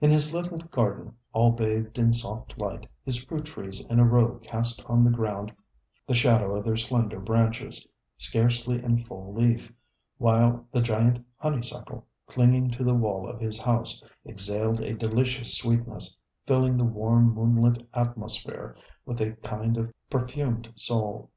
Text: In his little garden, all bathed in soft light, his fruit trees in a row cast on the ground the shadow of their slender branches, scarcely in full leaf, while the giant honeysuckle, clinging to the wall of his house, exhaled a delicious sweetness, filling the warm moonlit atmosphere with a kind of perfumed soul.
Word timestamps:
In 0.00 0.12
his 0.12 0.32
little 0.32 0.58
garden, 0.58 1.16
all 1.32 1.50
bathed 1.50 1.98
in 1.98 2.12
soft 2.12 2.56
light, 2.58 2.86
his 3.04 3.24
fruit 3.24 3.44
trees 3.46 3.80
in 3.80 3.98
a 3.98 4.04
row 4.04 4.38
cast 4.40 4.84
on 4.88 5.02
the 5.02 5.10
ground 5.10 5.50
the 6.06 6.14
shadow 6.14 6.54
of 6.54 6.62
their 6.64 6.76
slender 6.76 7.18
branches, 7.18 7.84
scarcely 8.16 8.80
in 8.84 8.98
full 8.98 9.32
leaf, 9.34 9.72
while 10.16 10.64
the 10.70 10.80
giant 10.80 11.26
honeysuckle, 11.38 12.06
clinging 12.28 12.70
to 12.70 12.84
the 12.84 12.94
wall 12.94 13.28
of 13.28 13.40
his 13.40 13.58
house, 13.58 14.00
exhaled 14.24 14.80
a 14.80 14.94
delicious 14.94 15.58
sweetness, 15.58 16.20
filling 16.46 16.76
the 16.76 16.84
warm 16.84 17.34
moonlit 17.34 17.84
atmosphere 17.94 18.76
with 19.04 19.20
a 19.20 19.32
kind 19.42 19.76
of 19.76 19.92
perfumed 20.08 20.70
soul. 20.76 21.32